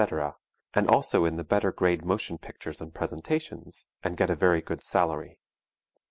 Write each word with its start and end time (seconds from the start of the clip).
and 0.73 0.87
also 0.89 1.25
in 1.25 1.35
the 1.35 1.43
better 1.43 1.71
grade 1.71 2.03
motion 2.03 2.39
pictures 2.39 2.81
and 2.81 2.91
presentations, 2.91 3.85
and 4.01 4.17
get 4.17 4.31
a 4.31 4.35
very 4.35 4.59
good 4.59 4.81
salary. 4.81 5.37